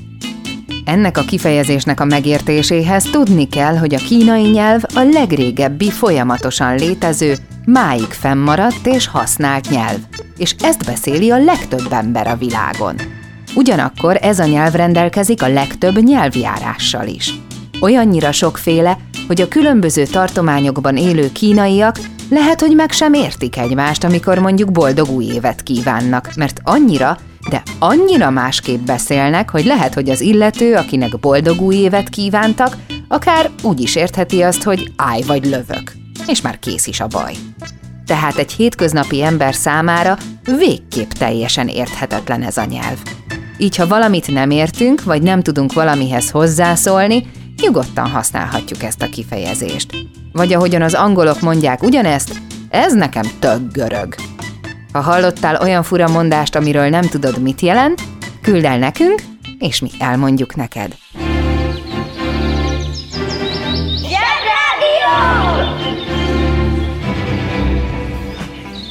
Ennek 0.84 1.18
a 1.18 1.22
kifejezésnek 1.22 2.00
a 2.00 2.04
megértéséhez 2.04 3.02
tudni 3.02 3.48
kell, 3.48 3.76
hogy 3.76 3.94
a 3.94 3.98
kínai 3.98 4.48
nyelv 4.48 4.82
a 4.94 5.00
legrégebbi 5.00 5.90
folyamatosan 5.90 6.74
létező, 6.74 7.36
máig 7.64 8.04
fennmaradt 8.04 8.86
és 8.86 9.06
használt 9.06 9.70
nyelv, 9.70 9.98
és 10.36 10.54
ezt 10.60 10.84
beszéli 10.84 11.30
a 11.30 11.38
legtöbb 11.38 11.92
ember 11.92 12.26
a 12.26 12.36
világon. 12.36 12.96
Ugyanakkor 13.54 14.18
ez 14.22 14.38
a 14.38 14.46
nyelv 14.46 14.74
rendelkezik 14.74 15.42
a 15.42 15.48
legtöbb 15.48 15.98
nyelvjárással 15.98 17.06
is. 17.06 17.34
Olyannyira 17.80 18.32
sokféle, 18.32 18.98
hogy 19.26 19.40
a 19.40 19.48
különböző 19.48 20.04
tartományokban 20.04 20.96
élő 20.96 21.32
kínaiak 21.32 21.96
lehet, 22.30 22.60
hogy 22.60 22.74
meg 22.74 22.90
sem 22.90 23.12
értik 23.12 23.56
egymást, 23.58 24.04
amikor 24.04 24.38
mondjuk 24.38 24.72
boldog 24.72 25.10
új 25.10 25.24
évet 25.24 25.62
kívánnak, 25.62 26.30
mert 26.36 26.60
annyira, 26.62 27.18
de 27.48 27.62
annyira 27.78 28.30
másképp 28.30 28.80
beszélnek, 28.80 29.50
hogy 29.50 29.64
lehet, 29.64 29.94
hogy 29.94 30.08
az 30.08 30.20
illető, 30.20 30.74
akinek 30.74 31.18
boldog 31.18 31.60
új 31.60 31.74
évet 31.74 32.08
kívántak, 32.08 32.76
akár 33.08 33.50
úgy 33.62 33.80
is 33.80 33.96
értheti 33.96 34.42
azt, 34.42 34.62
hogy 34.62 34.92
állj 34.96 35.22
vagy 35.22 35.44
lövök. 35.44 35.92
És 36.26 36.40
már 36.40 36.58
kész 36.58 36.86
is 36.86 37.00
a 37.00 37.06
baj. 37.06 37.34
Tehát 38.06 38.36
egy 38.36 38.52
hétköznapi 38.52 39.22
ember 39.22 39.54
számára 39.54 40.18
végképp 40.58 41.10
teljesen 41.10 41.68
érthetetlen 41.68 42.42
ez 42.42 42.56
a 42.56 42.64
nyelv. 42.64 42.98
Így, 43.58 43.76
ha 43.76 43.86
valamit 43.86 44.32
nem 44.32 44.50
értünk, 44.50 45.02
vagy 45.02 45.22
nem 45.22 45.42
tudunk 45.42 45.72
valamihez 45.72 46.30
hozzászólni, 46.30 47.26
nyugodtan 47.62 48.10
használhatjuk 48.10 48.82
ezt 48.82 49.02
a 49.02 49.08
kifejezést. 49.08 49.96
Vagy 50.32 50.52
ahogyan 50.52 50.82
az 50.82 50.94
angolok 50.94 51.40
mondják 51.40 51.82
ugyanezt, 51.82 52.40
ez 52.68 52.94
nekem 52.94 53.24
tök 53.38 53.72
görög. 53.72 54.14
Ha 54.96 55.02
hallottál 55.02 55.60
olyan 55.60 55.82
fura 55.82 56.08
mondást, 56.08 56.54
amiről 56.54 56.88
nem 56.88 57.02
tudod, 57.02 57.42
mit 57.42 57.60
jelent, 57.60 58.02
küld 58.42 58.64
el 58.64 58.78
nekünk, 58.78 59.22
és 59.58 59.80
mi 59.80 59.90
elmondjuk 59.98 60.54
neked. 60.54 60.96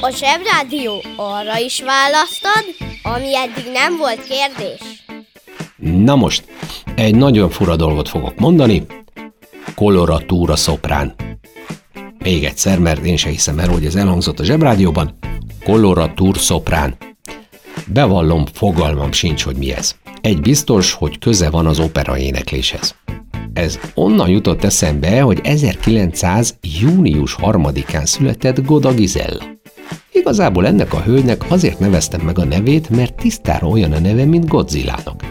A 0.00 0.10
zsebrádió 0.10 1.02
arra 1.16 1.58
is 1.58 1.82
választad, 1.82 2.64
ami 3.02 3.36
eddig 3.36 3.72
nem 3.72 3.96
volt 3.96 4.22
kérdés. 4.24 5.04
Na 6.04 6.16
most, 6.16 6.44
egy 6.94 7.14
nagyon 7.14 7.50
fura 7.50 7.76
dolgot 7.76 8.08
fogok 8.08 8.38
mondani. 8.38 8.86
Koloratúra 9.74 10.56
szoprán. 10.56 11.14
Még 12.26 12.44
egyszer, 12.44 12.78
mert 12.78 13.04
én 13.04 13.16
se 13.16 13.28
hiszem 13.28 13.58
el, 13.58 13.68
hogy 13.68 13.84
ez 13.84 13.94
elhangzott 13.94 14.40
a 14.40 14.44
zsebrádióban. 14.44 15.18
Koloratúr 15.64 16.38
szoprán. 16.38 16.96
Bevallom, 17.86 18.46
fogalmam 18.52 19.12
sincs, 19.12 19.44
hogy 19.44 19.56
mi 19.56 19.72
ez. 19.72 19.94
Egy 20.20 20.40
biztos, 20.40 20.92
hogy 20.92 21.18
köze 21.18 21.50
van 21.50 21.66
az 21.66 21.78
opera 21.78 22.18
énekléshez. 22.18 22.94
Ez 23.52 23.78
onnan 23.94 24.28
jutott 24.28 24.64
eszembe, 24.64 25.20
hogy 25.20 25.40
1900. 25.42 26.58
június 26.80 27.36
3-án 27.40 28.04
született 28.04 28.64
Goda 28.64 28.94
Gizella. 28.94 29.44
Igazából 30.12 30.66
ennek 30.66 30.94
a 30.94 31.02
hölgynek 31.02 31.44
azért 31.48 31.78
neveztem 31.78 32.20
meg 32.20 32.38
a 32.38 32.44
nevét, 32.44 32.90
mert 32.90 33.14
tisztára 33.14 33.66
olyan 33.66 33.92
a 33.92 33.98
neve, 33.98 34.24
mint 34.24 34.48
Godzillának. 34.48 35.25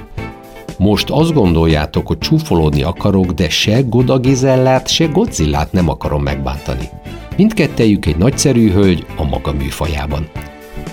Most 0.78 1.10
azt 1.10 1.34
gondoljátok, 1.34 2.08
hogy 2.08 2.18
csúfolódni 2.18 2.84
akarok, 2.84 3.26
de 3.26 3.50
se 3.50 3.82
Goda 3.82 4.18
Gizellát, 4.18 4.88
se 4.88 5.06
Godzillát 5.06 5.72
nem 5.72 5.90
akarom 5.90 6.24
megbántani. 6.24 6.90
Mindkettejük 7.38 8.06
egy 8.06 8.18
nagyszerű 8.18 8.72
hölgy 8.72 9.06
a 9.16 9.24
maga 9.24 9.54
műfajában. 9.54 10.30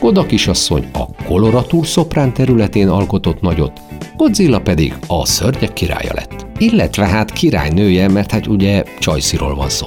Goda 0.00 0.26
kisasszony 0.26 0.84
a 0.92 1.24
koloratúr 1.24 1.86
szoprán 1.86 2.32
területén 2.32 2.88
alkotott 2.88 3.40
nagyot, 3.40 3.80
Godzilla 4.16 4.60
pedig 4.60 4.94
a 5.06 5.26
szörnyek 5.26 5.72
királya 5.72 6.12
lett. 6.14 6.46
Illetve 6.58 7.06
hát 7.06 7.32
királynője, 7.32 8.08
mert 8.08 8.30
hát 8.30 8.46
ugye 8.46 8.82
Csajsziról 8.98 9.54
van 9.54 9.68
szó. 9.68 9.86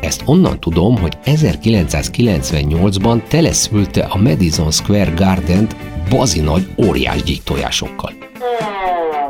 Ezt 0.00 0.22
onnan 0.24 0.60
tudom, 0.60 0.98
hogy 0.98 1.18
1998-ban 1.24 3.22
teleszülte 3.28 4.00
a 4.00 4.18
Madison 4.18 4.70
Square 4.70 5.12
Garden-t 5.16 5.76
bazi 6.08 6.40
nagy 6.40 6.68
óriás 6.86 7.22
gyíktojásokkal. 7.22 8.12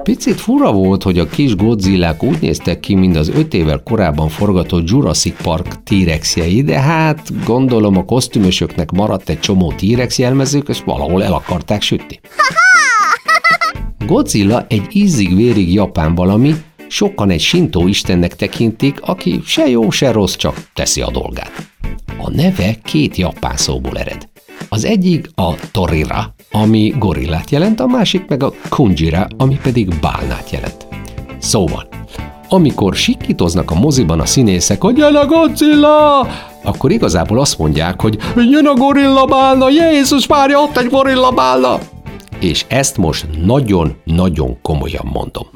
Picit 0.04 0.40
fura 0.40 0.72
volt, 0.72 1.02
hogy 1.02 1.18
a 1.18 1.26
kis 1.26 1.56
Godzillák 1.56 2.22
úgy 2.22 2.40
néztek 2.40 2.80
ki, 2.80 2.94
mint 2.94 3.16
az 3.16 3.28
öt 3.28 3.54
évvel 3.54 3.82
korábban 3.84 4.28
forgatott 4.28 4.88
Jurassic 4.88 5.42
Park 5.42 5.82
T-rexjei, 5.82 6.62
de 6.62 6.80
hát 6.80 7.44
gondolom 7.44 7.96
a 7.96 8.04
kosztümösöknek 8.04 8.90
maradt 8.90 9.28
egy 9.28 9.40
csomó 9.40 9.72
T-rex 9.72 10.18
jelmezők, 10.18 10.68
és 10.68 10.80
valahol 10.84 11.24
el 11.24 11.32
akarták 11.32 11.82
sütni. 11.82 12.20
Godzilla 14.06 14.66
egy 14.68 14.86
ízig-vérig 14.90 15.72
japán 15.72 16.14
valami, 16.14 16.54
sokan 16.88 17.30
egy 17.30 17.40
sintó 17.40 17.86
istennek 17.86 18.36
tekintik, 18.36 19.00
aki 19.00 19.40
se 19.44 19.68
jó, 19.68 19.90
se 19.90 20.12
rossz, 20.12 20.34
csak 20.34 20.70
teszi 20.74 21.00
a 21.00 21.10
dolgát. 21.10 21.52
A 22.18 22.30
neve 22.30 22.74
két 22.82 23.16
japán 23.16 23.56
szóból 23.56 23.98
ered. 23.98 24.28
Az 24.68 24.84
egyik 24.84 25.30
a 25.34 25.54
Torira, 25.72 26.34
ami 26.56 26.94
gorillát 26.98 27.50
jelent, 27.50 27.80
a 27.80 27.86
másik 27.86 28.28
meg 28.28 28.42
a 28.42 28.52
Kunjira, 28.68 29.26
ami 29.36 29.58
pedig 29.62 29.94
bálnát 30.00 30.50
jelent. 30.50 30.86
Szóval, 31.38 31.88
amikor 32.48 32.94
sikítoznak 32.94 33.70
a 33.70 33.74
moziban 33.74 34.20
a 34.20 34.26
színészek, 34.26 34.80
hogy 34.80 34.96
jön 34.96 35.14
a 35.14 35.26
Godzilla, 35.26 36.26
akkor 36.62 36.90
igazából 36.90 37.38
azt 37.40 37.58
mondják, 37.58 38.00
hogy 38.00 38.18
jön 38.36 38.66
a 38.66 38.74
gorilla 38.74 39.24
bálna, 39.24 39.68
Jézus 39.68 40.26
várja, 40.26 40.58
ott 40.58 40.76
egy 40.76 40.90
gorilla 40.90 41.30
bálna. 41.30 41.78
És 42.40 42.64
ezt 42.68 42.96
most 42.96 43.26
nagyon-nagyon 43.44 44.58
komolyan 44.62 45.10
mondom. 45.12 45.46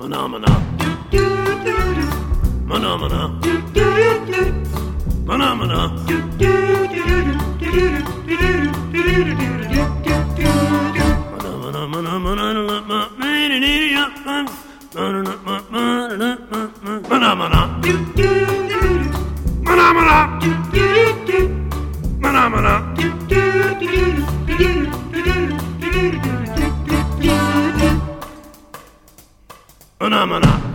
Mana 30.29 30.68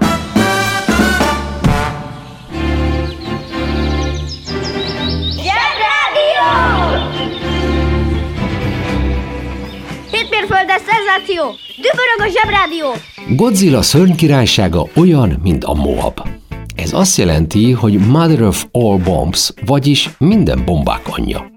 Hétmérföldes 10.74 10.96
szenzáció! 10.96 11.44
Dübörög 11.76 12.20
a 12.20 12.40
zsebrádió! 12.40 12.92
Godzilla 13.36 13.82
szörnykirálysága 13.82 14.88
olyan, 14.96 15.40
mint 15.44 15.64
a 15.64 15.74
Moab. 15.74 16.28
Ez 16.76 16.94
azt 16.94 17.18
jelenti, 17.18 17.72
hogy 17.72 17.94
Mother 17.94 18.42
of 18.42 18.66
all 18.72 18.98
bombs, 18.98 19.52
vagyis 19.66 20.10
minden 20.18 20.66
bombák 20.66 21.02
anyja. 21.06 21.52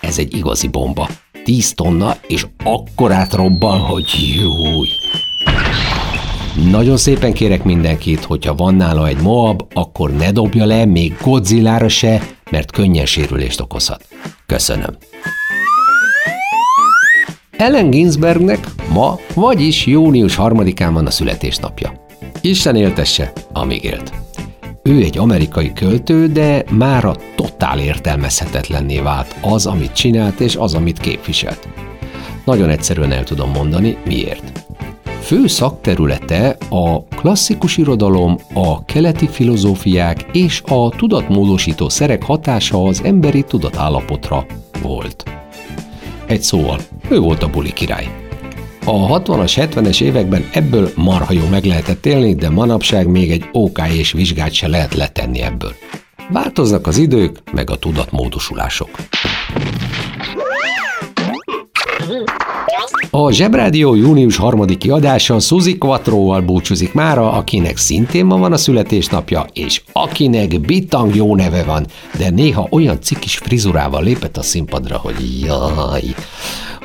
Ez 0.00 0.18
egy 0.18 0.36
igazi 0.36 0.68
bomba. 0.68 1.08
10 1.44 1.74
tonna, 1.74 2.16
és 2.26 2.46
akkorát 2.64 3.32
robban, 3.32 3.78
hogy 3.78 4.34
júj. 4.40 4.88
Nagyon 6.70 6.96
szépen 6.96 7.32
kérek 7.32 7.64
mindenkit, 7.64 8.24
hogyha 8.24 8.54
van 8.54 8.74
nála 8.74 9.06
egy 9.06 9.20
Moab, 9.20 9.62
akkor 9.74 10.12
ne 10.12 10.30
dobja 10.30 10.64
le 10.64 10.84
még 10.84 11.16
Godzillára 11.22 11.88
se, 11.88 12.22
mert 12.50 12.70
könnyen 12.70 13.06
sérülést 13.06 13.60
okozhat. 13.60 14.06
Köszönöm. 14.46 14.96
Ellen 17.62 17.90
Ginsbergnek 17.90 18.66
ma, 18.92 19.18
vagyis 19.34 19.86
június 19.86 20.36
3-án 20.38 20.90
van 20.92 21.06
a 21.06 21.10
születésnapja. 21.10 21.92
Isten 22.40 22.76
éltesse, 22.76 23.32
amíg 23.52 23.84
élt. 23.84 24.12
Ő 24.82 25.02
egy 25.02 25.18
amerikai 25.18 25.72
költő, 25.72 26.26
de 26.26 26.64
mára 26.70 27.16
totál 27.36 27.78
értelmezhetetlenné 27.78 28.98
vált 28.98 29.36
az, 29.40 29.66
amit 29.66 29.92
csinált, 29.92 30.40
és 30.40 30.56
az, 30.56 30.74
amit 30.74 30.98
képviselt. 30.98 31.68
Nagyon 32.44 32.68
egyszerűen 32.68 33.12
el 33.12 33.24
tudom 33.24 33.50
mondani, 33.50 33.96
miért. 34.04 34.64
Fő 35.20 35.46
szakterülete 35.46 36.56
a 36.70 37.04
klasszikus 37.04 37.76
irodalom, 37.76 38.36
a 38.54 38.84
keleti 38.84 39.28
filozófiák 39.28 40.26
és 40.32 40.62
a 40.66 40.88
tudatmódosító 40.88 41.88
szerek 41.88 42.22
hatása 42.22 42.82
az 42.84 43.02
emberi 43.04 43.42
tudatállapotra 43.42 44.46
volt. 44.82 45.41
Egy 46.32 46.42
szóval, 46.42 46.80
ő 47.08 47.18
volt 47.18 47.42
a 47.42 47.50
buli 47.50 47.72
király. 47.72 48.08
A 48.84 49.20
60-as, 49.20 49.52
70-es 49.56 50.00
években 50.00 50.48
ebből 50.52 50.90
marha 50.96 51.32
jó 51.32 51.46
meg 51.46 51.64
lehetett 51.64 52.06
élni, 52.06 52.34
de 52.34 52.50
manapság 52.50 53.06
még 53.06 53.30
egy 53.30 53.44
OK 53.52 53.78
és 53.88 54.12
vizsgát 54.12 54.52
se 54.52 54.68
lehet 54.68 54.94
letenni 54.94 55.40
ebből. 55.40 55.74
Változnak 56.30 56.86
az 56.86 56.98
idők, 56.98 57.38
meg 57.52 57.70
a 57.70 57.76
tudatmódosulások. 57.76 58.88
A 63.10 63.32
Zsebrádió 63.32 63.94
június 63.94 64.36
3 64.36 64.64
adása 64.88 65.38
Suzy 65.38 65.78
Quattroval 65.78 66.40
búcsúzik 66.40 66.92
mára, 66.92 67.32
akinek 67.32 67.76
szintén 67.76 68.24
ma 68.24 68.36
van 68.36 68.52
a 68.52 68.56
születésnapja, 68.56 69.46
és 69.52 69.82
akinek 69.92 70.60
bitang 70.60 71.14
jó 71.14 71.36
neve 71.36 71.64
van, 71.64 71.86
de 72.18 72.30
néha 72.30 72.66
olyan 72.70 73.00
cikis 73.00 73.36
frizurával 73.36 74.02
lépett 74.02 74.36
a 74.36 74.42
színpadra, 74.42 74.96
hogy 74.96 75.40
jaj. 75.40 76.02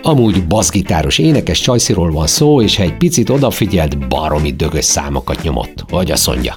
Amúgy 0.02 0.48
baszgitáros 0.48 1.18
énekes 1.18 1.60
csajsziról 1.60 2.12
van 2.12 2.28
szó, 2.28 2.62
és 2.62 2.78
ha 2.78 2.84
egy 2.84 2.98
picit 2.98 3.30
odafigyelt, 3.30 4.08
baromi 4.08 4.52
dögös 4.52 4.86
számokat 4.86 5.42
nyomott, 5.42 5.84
hogy 5.90 6.12
azt 6.12 6.28
mondja. 6.28 6.56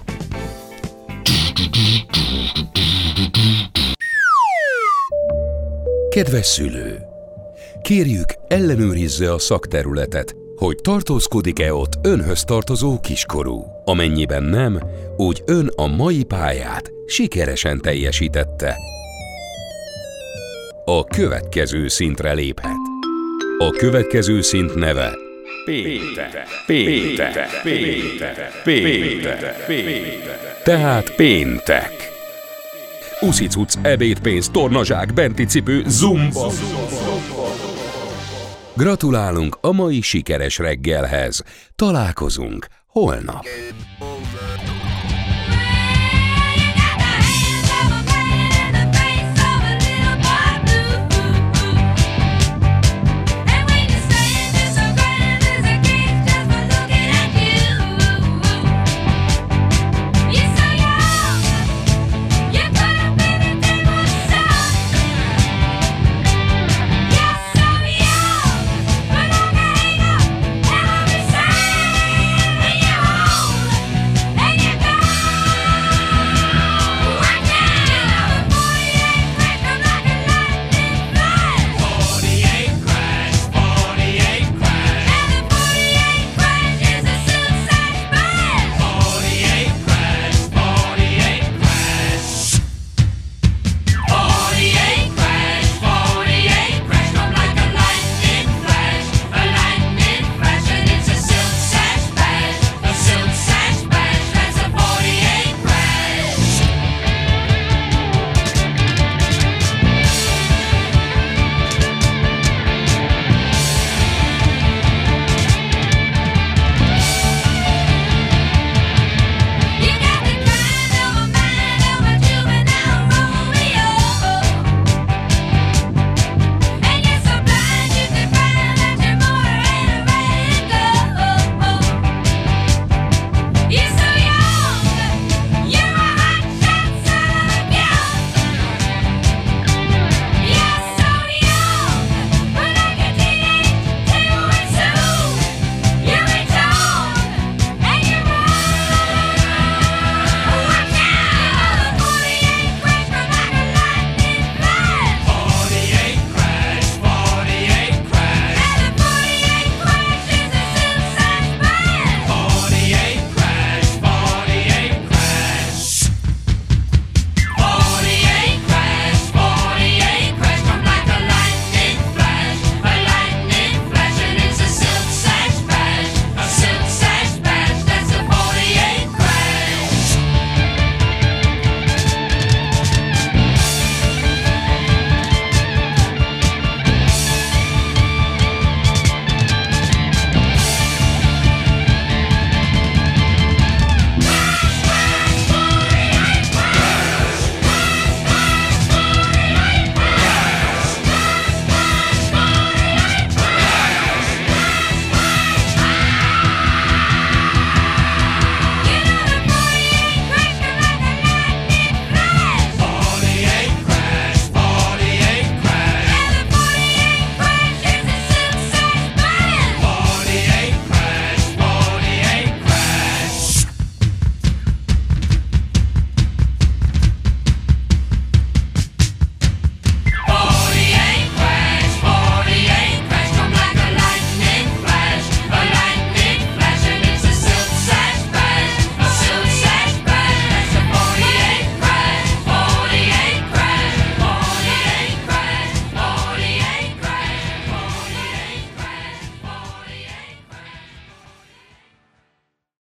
Kedves 6.10 6.46
szülő! 6.46 7.09
Kérjük, 7.90 8.34
ellenőrizze 8.48 9.32
a 9.32 9.38
szakterületet, 9.38 10.36
hogy 10.56 10.76
tartózkodik-e 10.82 11.74
ott 11.74 11.92
önhöz 12.02 12.44
tartozó 12.44 13.00
kiskorú. 13.00 13.64
Amennyiben 13.84 14.42
nem, 14.42 14.80
úgy 15.16 15.42
ön 15.46 15.70
a 15.76 15.86
mai 15.86 16.24
pályát 16.24 16.90
sikeresen 17.06 17.80
teljesítette. 17.80 18.76
A 20.84 21.04
következő 21.04 21.88
szintre 21.88 22.32
léphet. 22.32 22.78
A 23.58 23.70
következő 23.70 24.40
szint 24.40 24.74
neve 24.74 25.14
Péntek, 25.64 26.46
péntek, 26.66 27.60
péntek, 27.62 28.62
péntek, 28.64 29.64
péntek. 29.66 30.62
Tehát 30.64 31.14
péntek. 31.14 32.10
Uszicuc, 33.20 33.74
ebédpénz, 33.82 34.48
tornazsák, 34.48 35.14
benti 35.14 35.44
cipő, 35.44 35.82
zumba. 35.86 36.52
Gratulálunk 38.76 39.58
a 39.60 39.70
mai 39.70 40.00
sikeres 40.00 40.58
reggelhez. 40.58 41.42
Találkozunk 41.74 42.66
holnap. 42.86 43.44